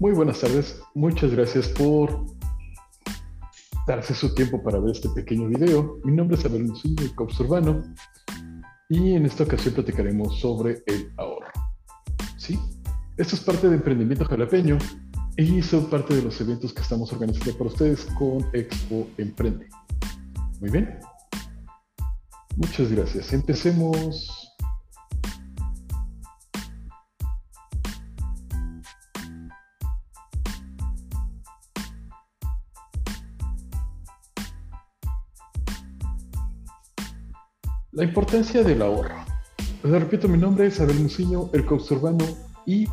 [0.00, 2.24] Muy buenas tardes, muchas gracias por
[3.84, 5.98] darse su tiempo para ver este pequeño video.
[6.04, 7.82] Mi nombre es Abel Musillo, el Cops Urbano,
[8.88, 11.50] y en esta ocasión platicaremos sobre el ahorro.
[12.36, 12.60] ¿Sí?
[13.16, 14.78] Esto es parte de Emprendimiento Jalapeño
[15.36, 19.66] y son parte de los eventos que estamos organizando para ustedes con Expo Emprende.
[20.60, 20.96] Muy bien.
[22.54, 23.32] Muchas gracias.
[23.32, 24.37] Empecemos
[37.92, 39.14] La importancia del ahorro.
[39.82, 42.22] Les repito, mi nombre es Abel Muciño, el coach urbano,
[42.66, 42.86] y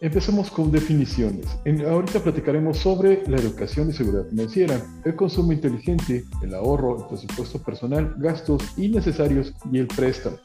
[0.00, 1.46] empecemos con definiciones.
[1.84, 7.60] ahorita platicaremos sobre la educación y seguridad financiera, el consumo inteligente, el ahorro, el presupuesto
[7.60, 10.36] personal, gastos innecesarios y el préstamo.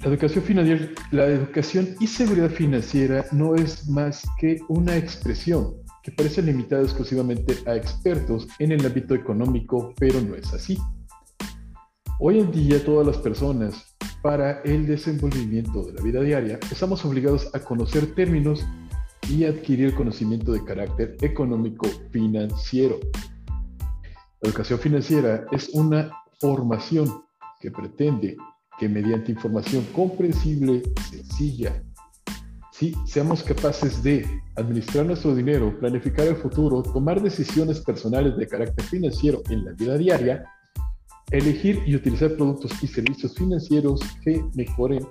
[0.00, 5.74] La educación, financiera, la educación y seguridad financiera no es más que una expresión
[6.04, 10.78] que parece limitada exclusivamente a expertos en el ámbito económico, pero no es así.
[12.20, 17.52] Hoy en día todas las personas, para el desenvolvimiento de la vida diaria, estamos obligados
[17.52, 18.64] a conocer términos
[19.28, 23.00] y adquirir conocimiento de carácter económico financiero.
[24.40, 27.24] La educación financiera es una formación
[27.60, 28.36] que pretende
[28.78, 31.82] que mediante información comprensible, sencilla,
[32.72, 32.94] ¿sí?
[33.06, 34.24] seamos capaces de
[34.56, 39.98] administrar nuestro dinero, planificar el futuro, tomar decisiones personales de carácter financiero en la vida
[39.98, 40.44] diaria,
[41.30, 45.06] elegir y utilizar productos y servicios financieros que mejoren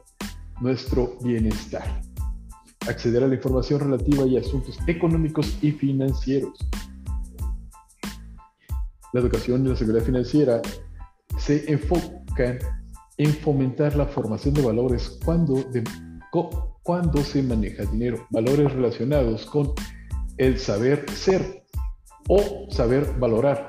[0.62, 2.02] nuestro bienestar,
[2.88, 6.58] acceder a la información relativa y asuntos económicos y financieros.
[9.14, 10.62] La educación y la seguridad financiera
[11.38, 12.60] se enfocan
[13.18, 15.64] en fomentar la formación de valores cuando,
[16.84, 19.74] cuando se maneja dinero, valores relacionados con
[20.38, 21.64] el saber ser
[22.30, 23.66] o saber valorar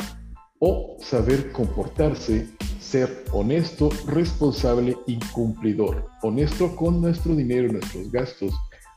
[0.59, 2.49] o saber comportarse,
[2.81, 6.07] ser honesto, responsable y cumplidor.
[6.23, 8.53] Honesto con nuestro dinero, nuestros gastos,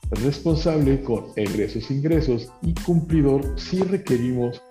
[0.10, 4.62] responsable con egresos, ingresos y cumplidor si requerimos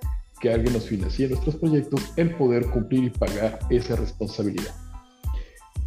[0.40, 4.89] que alguien nos financie nuestros proyectos, el poder cumplir y pagar esa responsabilidad.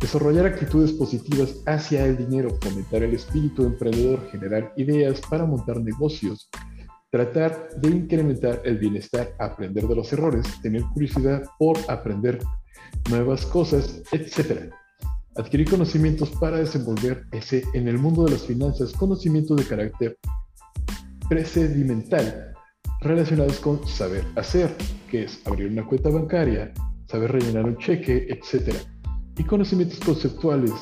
[0.04, 6.50] Desarrollar actitudes positivas hacia el dinero, fomentar el espíritu emprendedor, generar ideas para montar negocios,
[7.10, 12.40] tratar de incrementar el bienestar, aprender de los errores, tener curiosidad por aprender
[13.10, 14.74] nuevas cosas, etc.
[15.38, 20.18] Adquirir conocimientos para desenvolver ese en el mundo de las finanzas, conocimientos de carácter
[21.30, 22.54] procedimental
[23.00, 24.76] relacionados con saber hacer,
[25.10, 26.74] que es abrir una cuenta bancaria,
[27.08, 28.93] saber rellenar un cheque, etc
[29.38, 30.74] y conocimientos conceptuales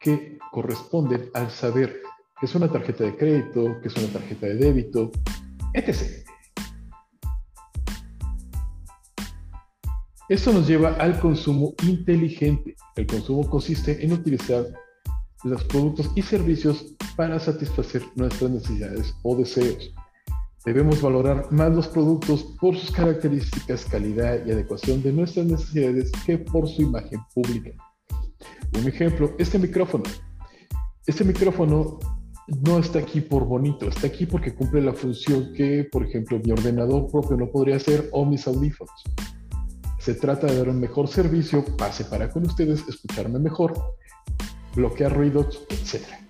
[0.00, 2.02] que corresponden al saber
[2.38, 5.10] que es una tarjeta de crédito, que es una tarjeta de débito,
[5.72, 6.26] etc.
[10.28, 12.74] Esto nos lleva al consumo inteligente.
[12.96, 14.66] El consumo consiste en utilizar
[15.44, 19.94] los productos y servicios para satisfacer nuestras necesidades o deseos.
[20.64, 26.38] Debemos valorar más los productos por sus características, calidad y adecuación de nuestras necesidades que
[26.38, 27.70] por su imagen pública.
[28.76, 30.04] Un ejemplo, este micrófono.
[31.06, 31.98] Este micrófono
[32.64, 36.52] no está aquí por bonito, está aquí porque cumple la función que, por ejemplo, mi
[36.52, 39.02] ordenador propio no podría hacer o mis audífonos.
[39.98, 43.72] Se trata de dar un mejor servicio, pase para con ustedes, escucharme mejor,
[44.74, 46.25] bloquear ruidos, etc.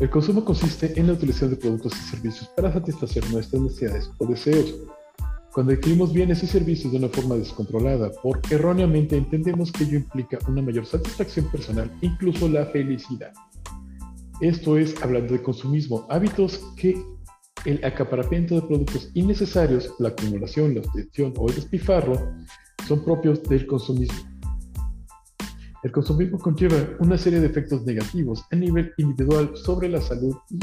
[0.00, 4.26] El consumo consiste en la utilización de productos y servicios para satisfacer nuestras necesidades o
[4.26, 4.74] deseos.
[5.52, 10.40] Cuando adquirimos bienes y servicios de una forma descontrolada, porque erróneamente entendemos que ello implica
[10.48, 13.32] una mayor satisfacción personal, incluso la felicidad.
[14.40, 17.00] Esto es, hablando de consumismo, hábitos que
[17.64, 22.32] el acaparamiento de productos innecesarios, la acumulación, la obtención o el despifarro
[22.88, 24.33] son propios del consumismo.
[25.84, 30.58] El consumismo conlleva una serie de efectos negativos a nivel individual sobre la salud y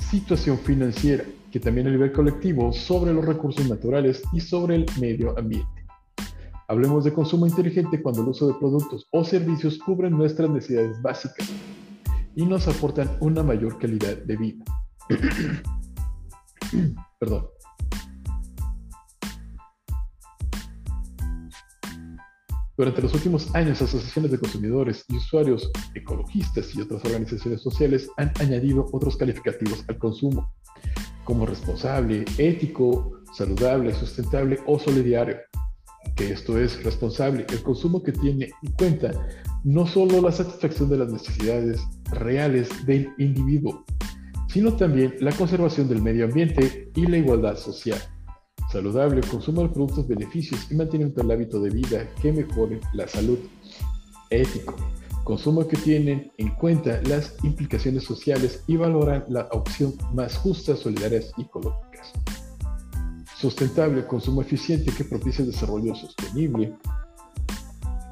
[0.00, 5.36] situación financiera, que también a nivel colectivo sobre los recursos naturales y sobre el medio
[5.36, 5.84] ambiente.
[6.68, 11.50] Hablemos de consumo inteligente cuando el uso de productos o servicios cubren nuestras necesidades básicas
[12.36, 14.64] y nos aportan una mayor calidad de vida.
[17.18, 17.57] Perdón.
[22.78, 28.32] Durante los últimos años, asociaciones de consumidores y usuarios, ecologistas y otras organizaciones sociales han
[28.38, 30.54] añadido otros calificativos al consumo,
[31.24, 35.38] como responsable, ético, saludable, sustentable o solidario.
[36.14, 39.10] Que esto es responsable, el consumo que tiene en cuenta
[39.64, 41.80] no solo la satisfacción de las necesidades
[42.12, 43.84] reales del individuo,
[44.46, 47.98] sino también la conservación del medio ambiente y la igualdad social.
[48.70, 53.38] Saludable, consumo de productos beneficios y mantenimiento del hábito de vida que mejore la salud.
[54.28, 54.76] Ético,
[55.24, 61.32] consumo que tienen en cuenta las implicaciones sociales y valoran la opción más justa, solidarias
[61.38, 62.12] y ecológicas.
[63.38, 66.74] Sustentable, consumo eficiente que propicia el desarrollo sostenible,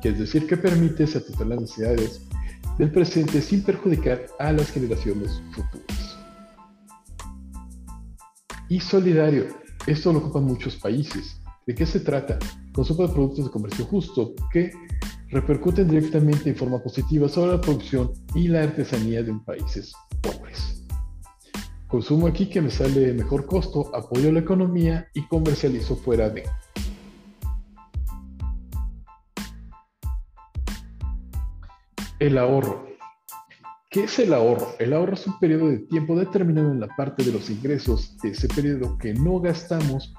[0.01, 2.23] que es decir, que permite satisfacer las necesidades
[2.79, 6.19] del presente sin perjudicar a las generaciones futuras.
[8.71, 11.41] Y solidario, esto lo ocupan muchos países.
[11.67, 12.39] ¿De qué se trata?
[12.73, 14.71] Consumo de productos de comercio justo que
[15.31, 20.85] repercuten directamente en forma positiva sobre la producción y la artesanía de países pobres.
[21.89, 26.45] Consumo aquí que me sale mejor costo, apoyo la economía y comercializo fuera de.
[32.19, 32.96] El ahorro.
[33.97, 34.75] ¿Qué es el ahorro?
[34.79, 38.29] El ahorro es un periodo de tiempo determinado en la parte de los ingresos de
[38.29, 40.13] ese periodo que no gastamos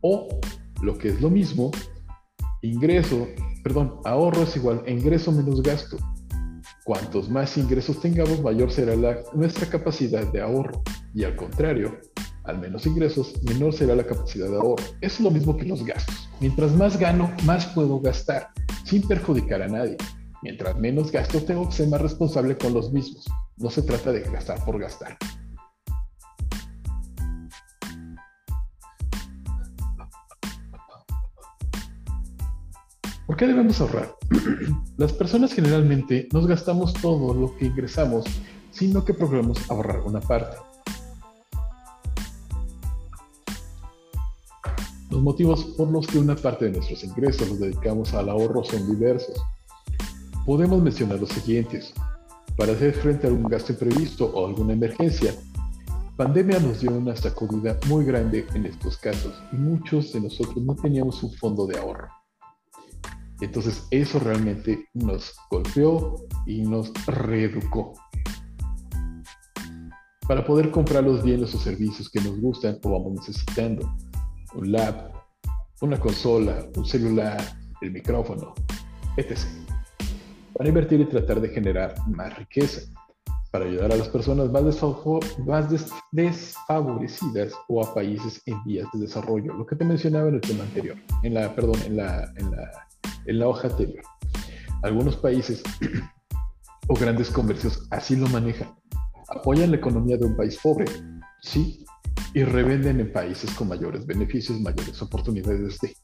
[0.00, 0.28] o,
[0.80, 1.70] lo que es lo mismo,
[2.62, 3.28] ingreso,
[3.62, 5.98] perdón, ahorro es igual a ingreso menos gasto.
[6.86, 8.96] Cuantos más ingresos tengamos, mayor será
[9.34, 10.82] nuestra capacidad de ahorro.
[11.12, 11.98] Y al contrario,
[12.44, 14.84] al menos ingresos, menor será la capacidad de ahorro.
[15.02, 16.30] Es lo mismo que los gastos.
[16.40, 18.48] Mientras más gano, más puedo gastar,
[18.86, 19.98] sin perjudicar a nadie.
[20.42, 23.26] Mientras menos gasto tengo que ser más responsable con los mismos.
[23.56, 25.18] No se trata de gastar por gastar.
[33.26, 34.14] ¿Por qué debemos ahorrar?
[34.96, 38.24] Las personas generalmente nos gastamos todo lo que ingresamos,
[38.70, 40.56] sino que programamos ahorrar una parte.
[45.10, 48.88] Los motivos por los que una parte de nuestros ingresos los dedicamos al ahorro son
[48.88, 49.36] diversos.
[50.48, 51.92] Podemos mencionar los siguientes.
[52.56, 55.34] Para hacer frente a algún gasto imprevisto o alguna emergencia,
[56.16, 60.74] pandemia nos dio una sacudida muy grande en estos casos y muchos de nosotros no
[60.74, 62.08] teníamos un fondo de ahorro.
[63.42, 66.16] Entonces eso realmente nos golpeó
[66.46, 67.92] y nos reeducó.
[70.26, 73.94] Para poder comprar los bienes o servicios que nos gustan o vamos necesitando,
[74.54, 75.12] un lab,
[75.82, 77.38] una consola, un celular,
[77.82, 78.54] el micrófono,
[79.18, 79.36] etc
[80.58, 82.80] para invertir y tratar de generar más riqueza,
[83.52, 84.64] para ayudar a las personas más,
[86.10, 90.64] desfavorecidas o a países en vías de desarrollo, lo que te mencionaba en el tema
[90.64, 92.70] anterior, en la, perdón, en la, en la,
[93.26, 94.02] en la hoja anterior.
[94.82, 95.62] Algunos países
[96.88, 98.74] o grandes comercios así lo manejan.
[99.28, 100.86] Apoyan la economía de un país pobre,
[101.40, 101.84] sí,
[102.34, 105.94] y revenden en países con mayores beneficios, mayores oportunidades de.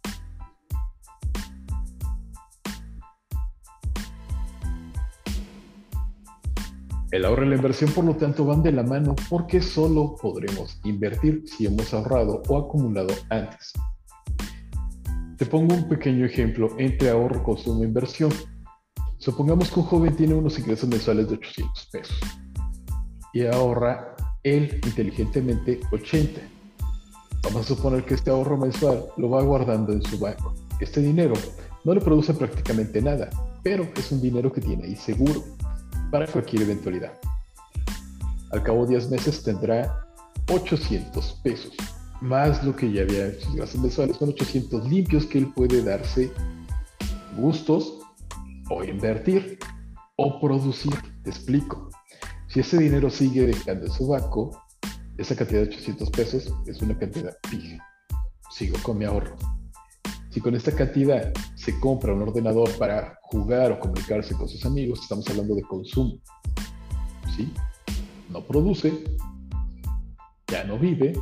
[7.15, 10.81] El ahorro y la inversión, por lo tanto, van de la mano porque solo podremos
[10.83, 13.73] invertir si hemos ahorrado o acumulado antes.
[15.39, 18.33] Te pongo un pequeño ejemplo entre ahorro, consumo e inversión.
[19.19, 22.19] Supongamos que un joven tiene unos ingresos mensuales de 800 pesos
[23.33, 26.41] y ahorra él inteligentemente 80.
[27.45, 30.53] Vamos a suponer que este ahorro mensual lo va guardando en su banco.
[30.81, 31.35] Este dinero
[31.85, 33.31] no le produce prácticamente nada,
[33.63, 35.54] pero es un dinero que tiene ahí seguro
[36.15, 37.13] para cualquier eventualidad.
[38.53, 40.07] Al cabo de 10 meses tendrá
[40.49, 41.73] 800 pesos,
[42.21, 46.31] más lo que ya había hecho gastos mensuales, son 800 limpios que él puede darse
[47.37, 47.99] gustos
[48.71, 49.59] o invertir
[50.15, 50.95] o producir.
[51.25, 51.91] Te explico.
[52.47, 54.57] Si ese dinero sigue dejando en su banco,
[55.19, 57.85] esa cantidad de 800 pesos es una cantidad fija.
[58.53, 59.35] Sigo con mi ahorro.
[60.35, 65.01] Si con esta cantidad se compra un ordenador para jugar o comunicarse con sus amigos,
[65.01, 66.19] estamos hablando de consumo.
[67.37, 67.55] ¿Sí?
[68.31, 69.05] No produce,
[70.49, 71.13] ya no vive,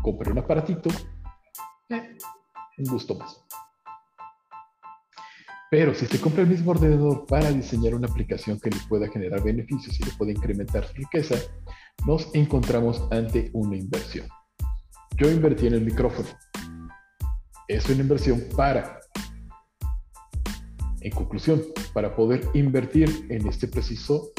[0.00, 0.90] compra un aparatito,
[1.88, 2.16] eh,
[2.78, 3.44] un gusto más.
[5.68, 9.42] Pero si se compra el mismo ordenador para diseñar una aplicación que le pueda generar
[9.42, 11.34] beneficios y le pueda incrementar su riqueza,
[12.06, 14.28] nos encontramos ante una inversión.
[15.16, 16.28] Yo invertí en el micrófono,
[17.68, 19.00] es una inversión para,
[21.00, 24.30] en conclusión, para poder invertir en este preciso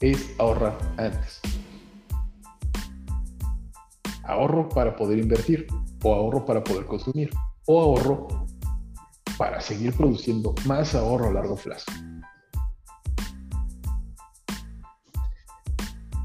[0.00, 1.40] es ahorrar antes.
[4.24, 5.66] Ahorro para poder invertir
[6.02, 7.30] o ahorro para poder consumir
[7.66, 8.28] o ahorro
[9.36, 11.90] para seguir produciendo más ahorro a largo plazo.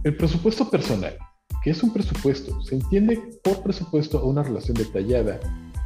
[0.04, 1.18] El presupuesto personal
[1.66, 2.62] ¿Qué es un presupuesto?
[2.62, 5.40] Se entiende por presupuesto a una relación detallada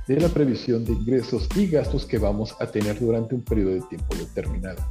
[0.10, 3.82] de la previsión de ingresos y gastos que vamos a tener durante un periodo de
[3.82, 4.84] tiempo determinado.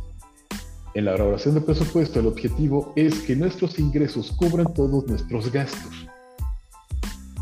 [0.95, 6.07] En la elaboración del presupuesto, el objetivo es que nuestros ingresos cubran todos nuestros gastos,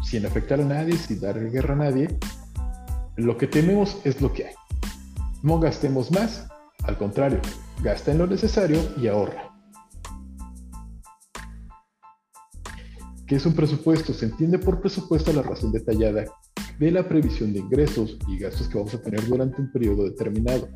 [0.03, 2.09] sin afectar a nadie, sin dar guerra a nadie.
[3.17, 4.55] Lo que tenemos es lo que hay.
[5.43, 6.49] No gastemos más,
[6.83, 7.41] al contrario,
[7.83, 9.55] gasta en lo necesario y ahorra.
[13.27, 14.15] ¿Qué es un presupuesto?
[14.15, 16.25] Se entiende por presupuesto la razón detallada
[16.79, 20.69] de la previsión de ingresos y gastos que vamos a tener durante un periodo determinado.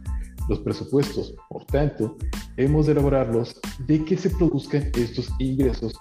[0.49, 2.17] Los presupuestos, por tanto,
[2.57, 5.95] hemos de elaborarlos de que se produzcan estos ingresos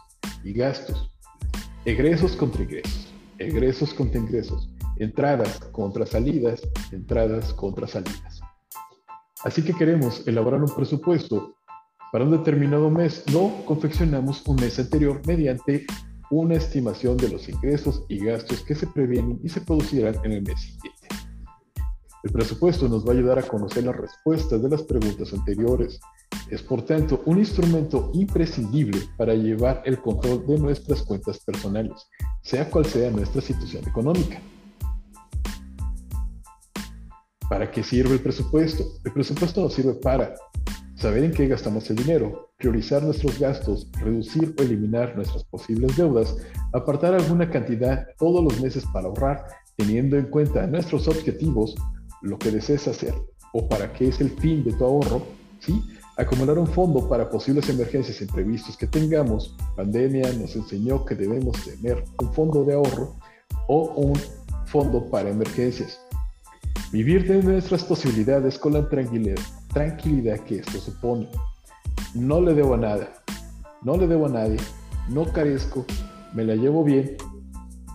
[0.44, 1.12] y gastos.
[1.86, 8.42] Egresos contra ingresos, egresos contra ingresos, entradas contra salidas, entradas contra salidas.
[9.44, 11.56] Así que queremos elaborar un presupuesto
[12.12, 15.86] para un determinado mes, lo confeccionamos un mes anterior mediante
[16.32, 20.42] una estimación de los ingresos y gastos que se previenen y se producirán en el
[20.44, 21.08] mes siguiente.
[22.22, 26.00] El presupuesto nos va a ayudar a conocer las respuestas de las preguntas anteriores.
[26.50, 32.10] Es por tanto un instrumento imprescindible para llevar el control de nuestras cuentas personales,
[32.42, 34.42] sea cual sea nuestra situación económica.
[37.50, 38.84] ¿Para qué sirve el presupuesto?
[39.06, 40.36] El presupuesto nos sirve para
[41.00, 46.36] saber en qué gastamos el dinero, priorizar nuestros gastos, reducir o eliminar nuestras posibles deudas,
[46.74, 49.46] apartar alguna cantidad todos los meses para ahorrar,
[49.78, 51.76] teniendo en cuenta nuestros objetivos,
[52.22, 53.14] lo que desees hacer
[53.54, 55.22] o para qué es el fin de tu ahorro,
[55.60, 55.82] ¿sí?
[56.18, 59.56] Acumular un fondo para posibles emergencias imprevistos que tengamos.
[59.78, 63.16] Pandemia nos enseñó que debemos tener un fondo de ahorro
[63.68, 64.20] o un
[64.66, 66.00] fondo para emergencias.
[66.92, 69.40] Vivir de nuestras posibilidades con la tranquilidad,
[69.74, 71.30] tranquilidad que esto supone.
[72.16, 73.10] No le debo a nada,
[73.84, 74.60] no le debo a nadie,
[75.10, 75.86] no carezco,
[76.34, 77.16] me la llevo bien,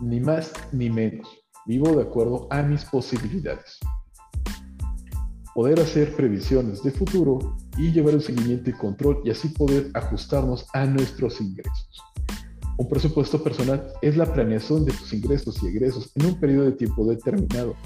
[0.00, 1.28] ni más ni menos.
[1.66, 3.78] Vivo de acuerdo a mis posibilidades.
[5.54, 10.66] Poder hacer previsiones de futuro y llevar un seguimiento y control y así poder ajustarnos
[10.74, 12.00] a nuestros ingresos.
[12.76, 16.72] Un presupuesto personal es la planeación de tus ingresos y egresos en un periodo de
[16.72, 17.76] tiempo determinado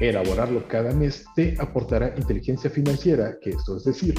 [0.00, 4.14] Elaborarlo cada mes te aportará inteligencia financiera, que esto es decir,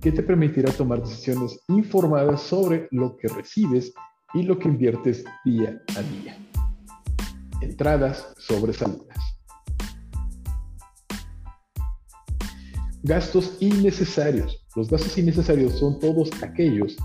[0.00, 3.92] que te permitirá tomar decisiones informadas sobre lo que recibes
[4.32, 6.38] y lo que inviertes día a día.
[7.60, 9.18] Entradas sobre salidas.
[13.02, 14.64] Gastos innecesarios.
[14.76, 16.96] Los gastos innecesarios son todos aquellos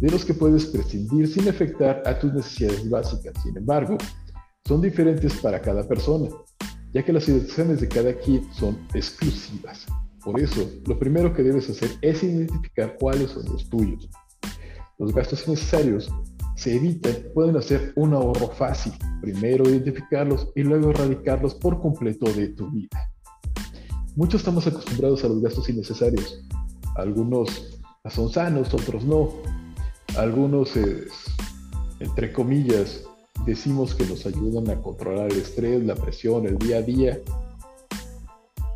[0.00, 3.32] de los que puedes prescindir sin afectar a tus necesidades básicas.
[3.42, 3.96] Sin embargo,
[4.66, 6.28] son diferentes para cada persona
[6.94, 9.84] ya que las situaciones de cada quien son exclusivas.
[10.24, 14.08] Por eso, lo primero que debes hacer es identificar cuáles son los tuyos.
[14.98, 16.08] Los gastos innecesarios
[16.54, 18.92] se evitan, pueden hacer un ahorro fácil.
[19.20, 23.10] Primero identificarlos y luego erradicarlos por completo de tu vida.
[24.14, 26.46] Muchos estamos acostumbrados a los gastos innecesarios.
[26.94, 29.30] Algunos son sanos, otros no.
[30.16, 30.70] Algunos,
[31.98, 33.02] entre comillas,
[33.46, 37.20] decimos que nos ayudan a controlar el estrés, la presión, el día a día,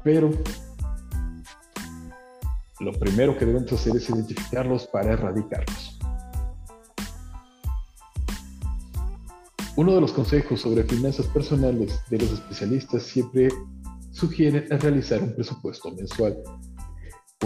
[0.04, 0.30] pero
[2.80, 5.98] lo primero que debemos hacer es identificarlos para erradicarlos.
[9.76, 13.48] Uno de los consejos sobre finanzas personales de los especialistas siempre
[14.10, 16.36] sugiere realizar un presupuesto mensual.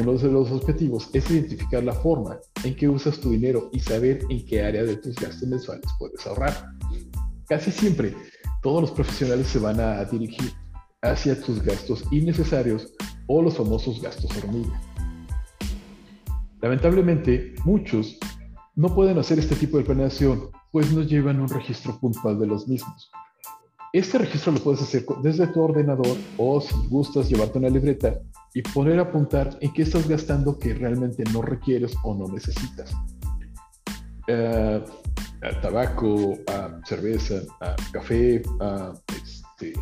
[0.01, 4.21] Uno de los objetivos es identificar la forma en que usas tu dinero y saber
[4.31, 6.71] en qué área de tus gastos mensuales puedes ahorrar.
[7.53, 8.17] Casi siempre
[8.63, 10.55] todos los profesionales se van a dirigir
[11.03, 12.95] hacia tus gastos innecesarios
[13.27, 14.81] o los famosos gastos hormiga.
[16.63, 18.17] Lamentablemente, muchos
[18.75, 22.67] no pueden hacer este tipo de planeación, pues no llevan un registro puntual de los
[22.67, 23.11] mismos.
[23.93, 28.19] Este registro lo puedes hacer desde tu ordenador o si gustas llevarte una libreta
[28.55, 32.95] y poder apuntar en qué estás gastando que realmente no requieres o no necesitas.
[34.27, 34.81] Uh,
[35.43, 39.73] a tabaco, a cerveza, a café, a este,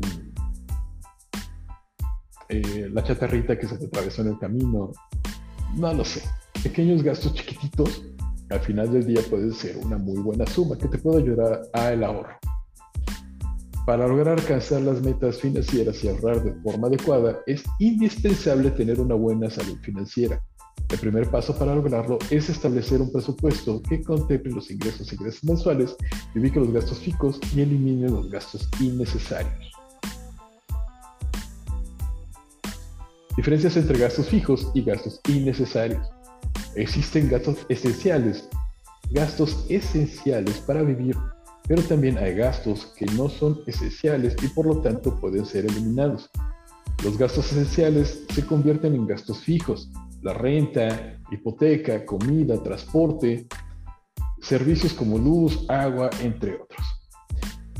[0.00, 0.34] mm,
[2.48, 4.92] eh, la chatarrita que se te atravesó en el camino.
[5.76, 6.22] No lo sé.
[6.62, 8.04] Pequeños gastos chiquititos,
[8.50, 11.88] al final del día puede ser una muy buena suma que te puede ayudar a
[11.88, 12.38] ahorro.
[13.84, 19.14] Para lograr alcanzar las metas financieras y ahorrar de forma adecuada, es indispensable tener una
[19.14, 20.42] buena salud financiera
[20.88, 25.44] el primer paso para lograrlo es establecer un presupuesto que contemple los ingresos y ingresos
[25.44, 25.96] mensuales,
[26.34, 29.72] ubique los gastos fijos y elimine los gastos innecesarios.
[33.36, 36.06] Diferencias entre gastos fijos y gastos innecesarios.
[36.74, 38.48] Existen gastos esenciales
[39.10, 41.16] gastos esenciales para vivir,
[41.68, 46.30] pero también hay gastos que no son esenciales y por lo tanto pueden ser eliminados.
[47.04, 49.90] Los gastos esenciales se convierten en gastos fijos,
[50.22, 53.46] la renta, hipoteca, comida, transporte,
[54.40, 56.86] servicios como luz, agua, entre otros.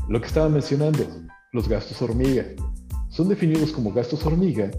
[0.09, 1.05] Lo que estaba mencionando,
[1.53, 2.45] los gastos hormiga.
[3.09, 4.71] Son definidos como gastos hormiga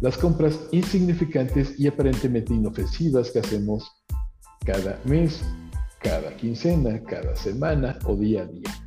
[0.00, 3.90] las compras insignificantes y aparentemente inofensivas que hacemos
[4.64, 5.42] cada mes,
[6.02, 8.83] cada quincena, cada semana o día a día.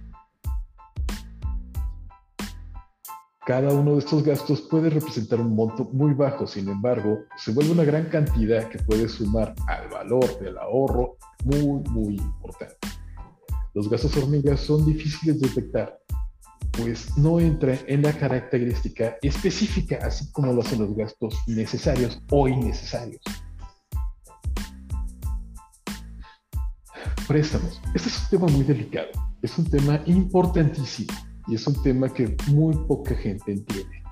[3.48, 7.72] Cada uno de estos gastos puede representar un monto muy bajo, sin embargo, se vuelve
[7.72, 12.76] una gran cantidad que puede sumar al valor del ahorro muy, muy importante.
[13.74, 15.98] Los gastos hormigas son difíciles de detectar,
[16.74, 22.50] pues no entran en la característica específica, así como lo hacen los gastos necesarios o
[22.50, 23.22] innecesarios.
[27.26, 27.82] Préstamos.
[27.96, 29.08] Este es un tema muy delicado,
[29.42, 31.14] es un tema importantísimo
[31.48, 34.04] y es un tema que muy poca gente entiende.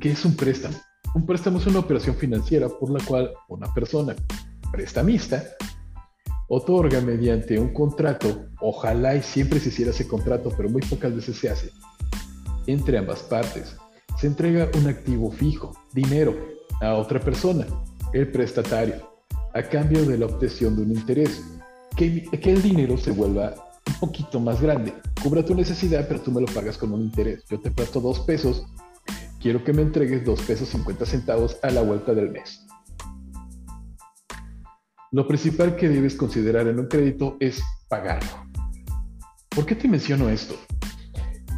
[0.00, 0.76] ¿Qué es un préstamo?
[1.14, 4.14] Un préstamo es una operación financiera por la cual una persona
[4.70, 5.42] prestamista
[6.48, 11.38] otorga mediante un contrato, ojalá y siempre se hiciera ese contrato, pero muy pocas veces
[11.38, 11.70] se hace,
[12.66, 13.76] entre ambas partes.
[14.18, 16.36] Se entrega un activo fijo, dinero,
[16.80, 17.66] a otra persona,
[18.12, 19.08] el prestatario,
[19.54, 21.42] a cambio de la obtención de un interés
[21.96, 23.54] que, el dinero se vuelva
[23.86, 24.94] un poquito más grande.
[25.22, 27.44] Cubra tu necesidad, pero tú me lo pagas con un interés.
[27.48, 28.66] Yo te presto dos pesos,
[29.40, 32.66] quiero que me entregues dos pesos 50 centavos a la vuelta del mes.
[35.12, 38.46] Lo principal que debes considerar en un crédito es pagarlo.
[39.48, 40.56] ¿Por qué te menciono esto?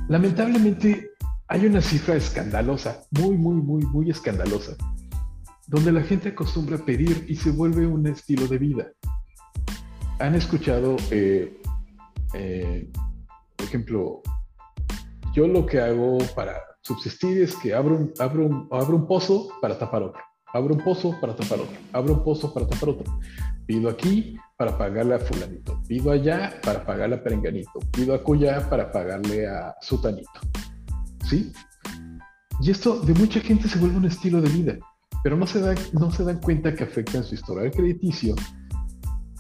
[0.09, 1.11] Lamentablemente
[1.49, 4.77] hay una cifra escandalosa, muy, muy, muy, muy escandalosa,
[5.67, 8.93] donde la gente acostumbra pedir y se vuelve un estilo de vida
[10.19, 11.61] han escuchado, eh,
[12.35, 12.91] eh,
[13.57, 14.23] por ejemplo,
[15.35, 19.49] yo lo que hago para subsistir es que abro un, abro un, abro un pozo
[19.61, 23.19] para tapar otro, abro un pozo para tapar otro, abro un pozo para tapar otro.
[23.67, 28.91] Pido aquí para pagarle a fulanito, pido allá para pagarle a perenganito, pido acullá para
[28.91, 30.41] pagarle a sutanito.
[31.29, 31.53] ¿Sí?
[32.61, 34.79] Y esto de mucha gente se vuelve un estilo de vida,
[35.23, 35.61] pero no se,
[35.93, 38.35] no se dan cuenta que afecta en su historial crediticio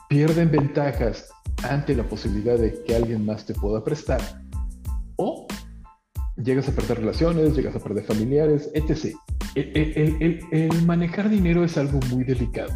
[0.09, 1.29] pierden ventajas
[1.69, 4.21] ante la posibilidad de que alguien más te pueda prestar.
[5.16, 5.47] O
[6.37, 9.16] llegas a perder relaciones, llegas a perder familiares, etc.
[9.55, 12.73] El, manejar dinero es algo muy delicado.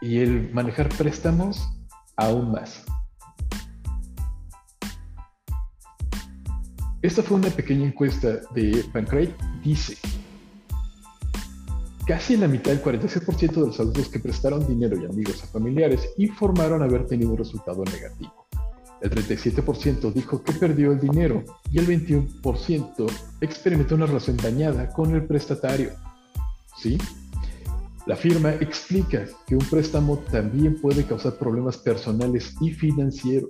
[0.00, 1.66] Y el manejar préstamos,
[2.16, 2.84] aún más.
[7.02, 9.34] Esta fue una pequeña encuesta de Bankrate.
[9.62, 9.96] Dice,
[12.06, 16.10] Casi la mitad, el 46% de los adultos que prestaron dinero y amigos a familiares
[16.18, 18.46] informaron haber tenido un resultado negativo.
[19.00, 23.06] El 37% dijo que perdió el dinero y el 21%
[23.40, 25.92] experimentó una relación dañada con el prestatario.
[26.76, 26.98] ¿Sí?
[28.06, 33.48] La firma explica que un préstamo también puede causar problemas personales y financieros.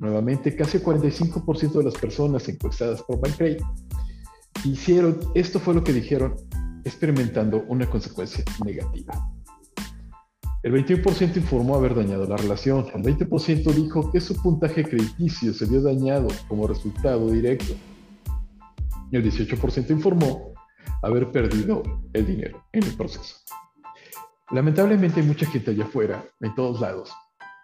[0.00, 3.58] Nuevamente, casi el 45% de las personas encuestadas por Bankrate
[4.64, 6.34] hicieron, esto fue lo que dijeron
[6.86, 9.28] experimentando una consecuencia negativa.
[10.62, 15.66] El 21% informó haber dañado la relación, el 20% dijo que su puntaje crediticio se
[15.66, 17.74] vio dañado como resultado directo.
[19.10, 20.54] Y el 18% informó
[21.02, 23.36] haber perdido el dinero en el proceso.
[24.50, 27.12] Lamentablemente hay mucha gente allá afuera, en todos lados,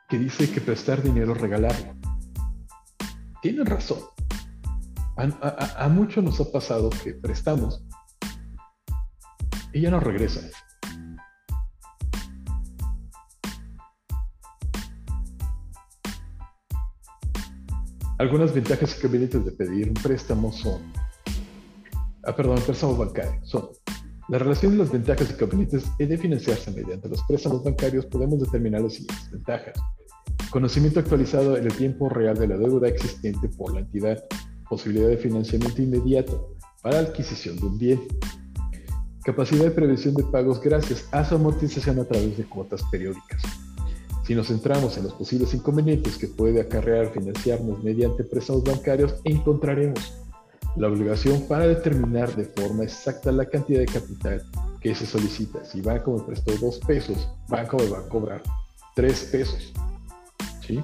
[0.09, 1.95] que dice que prestar dinero es regalarlo.
[3.41, 4.01] Tienen razón.
[5.17, 7.85] A, a muchos nos ha pasado que prestamos
[9.73, 10.41] y ya no regresa.
[18.19, 20.81] Algunas ventajas y convenientes de pedir un préstamo son,
[22.25, 23.71] ah, perdón, préstamo bancario, son
[24.29, 28.83] la relación de las ventajas y convenientes de financiarse mediante los préstamos bancarios podemos determinar
[28.83, 29.75] las siguientes ventajas.
[30.51, 34.23] Conocimiento actualizado en el tiempo real de la deuda existente por la entidad.
[34.69, 38.01] Posibilidad de financiamiento inmediato para adquisición de un bien
[39.25, 43.43] capacidad de prevención de pagos gracias a su amortización a través de cuotas periódicas.
[44.25, 50.19] Si nos centramos en los posibles inconvenientes que puede acarrear financiarnos mediante préstamos bancarios, encontraremos
[50.77, 54.43] la obligación para determinar de forma exacta la cantidad de capital
[54.81, 55.65] que se solicita.
[55.65, 58.43] Si banco me prestó dos pesos, banco me va a cobrar
[58.95, 59.73] tres pesos.
[60.67, 60.83] ¿Sí?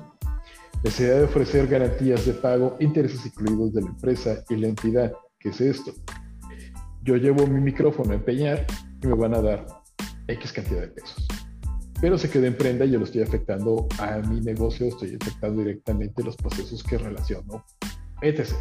[0.85, 5.12] Necesidad de ofrecer garantías de pago, intereses incluidos de la empresa y la entidad.
[5.40, 5.92] ¿Qué es esto?
[7.02, 8.66] Yo llevo mi micrófono a empeñar
[9.02, 9.66] y me van a dar
[10.26, 11.26] X cantidad de pesos.
[12.00, 15.62] Pero se quedó en prenda y yo lo estoy afectando a mi negocio, estoy afectando
[15.62, 17.64] directamente los procesos que relaciono,
[18.22, 18.54] etc.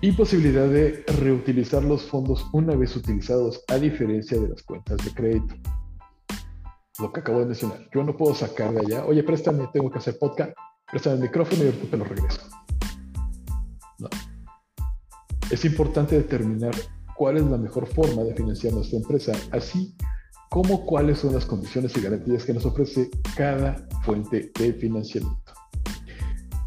[0.00, 5.12] Y posibilidad de reutilizar los fondos una vez utilizados, a diferencia de las cuentas de
[5.12, 5.54] crédito.
[6.98, 7.88] Lo que acabo de mencionar.
[7.94, 10.52] Yo no puedo sacar de allá, oye, préstame, tengo que hacer podcast,
[10.90, 12.61] préstame el micrófono y ahorita te lo regreso.
[15.52, 16.74] Es importante determinar
[17.14, 19.94] cuál es la mejor forma de financiar nuestra empresa, así
[20.48, 25.52] como cuáles son las condiciones y garantías que nos ofrece cada fuente de financiamiento.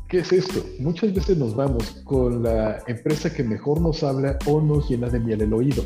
[0.08, 0.64] ¿Qué es esto?
[0.78, 5.20] Muchas veces nos vamos con la empresa que mejor nos habla o nos llena de
[5.20, 5.84] miel el oído,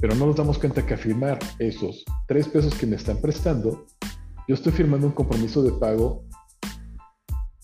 [0.00, 3.86] pero no nos damos cuenta que afirmar esos tres pesos que me están prestando,
[4.48, 6.24] yo estoy firmando un compromiso de pago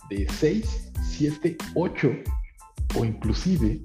[0.08, 2.10] de 6, 7, 8
[2.96, 3.80] o inclusive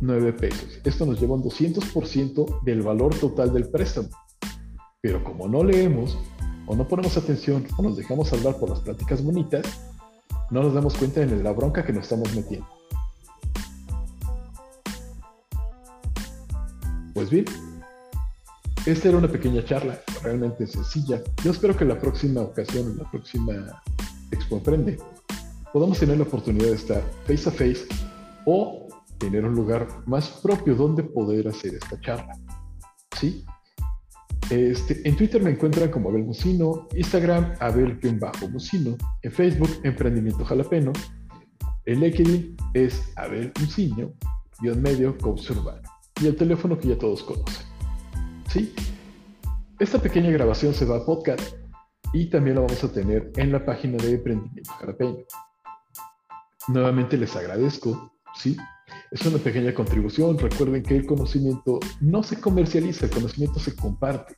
[0.00, 0.80] 9 pesos.
[0.84, 4.08] Esto nos lleva un 200% del valor total del préstamo.
[5.00, 6.18] Pero como no leemos
[6.66, 9.66] o no ponemos atención o nos dejamos hablar por las pláticas bonitas,
[10.50, 12.66] no nos damos cuenta de la bronca que nos estamos metiendo.
[17.14, 17.44] Pues bien,
[18.86, 21.22] esta era una pequeña charla realmente sencilla.
[21.44, 23.82] Yo espero que la próxima ocasión, la próxima
[24.30, 24.98] Expo Emprende,
[25.72, 27.86] podamos tener la oportunidad de estar face a face
[28.46, 28.88] o
[29.20, 32.36] tener un lugar más propio donde poder hacer esta charla.
[33.16, 33.44] ¿Sí?
[34.50, 40.92] Este, en Twitter me encuentran como Abel Musino, Instagram Abel-Musino, en Facebook Emprendimiento Jalapeno,
[41.84, 44.12] el LinkedIn es Abel Musino,
[44.60, 45.88] guion medio Coach Urbano,
[46.20, 47.66] y el teléfono que ya todos conocen.
[48.48, 48.74] ¿Sí?
[49.78, 51.54] Esta pequeña grabación se va a podcast
[52.12, 55.18] y también la vamos a tener en la página de Emprendimiento Jalapeno.
[56.68, 58.56] Nuevamente les agradezco, ¿sí?
[59.10, 60.38] Es una pequeña contribución.
[60.38, 64.36] Recuerden que el conocimiento no se comercializa, el conocimiento se comparte.